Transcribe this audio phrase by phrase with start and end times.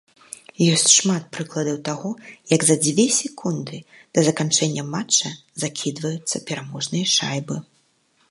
[0.73, 2.11] Ёсць шмат прыкладаў таго,
[2.55, 3.77] як за дзве секунды
[4.19, 5.29] да заканчэння матча
[5.65, 7.55] закідваюцца пераможныя шайбы.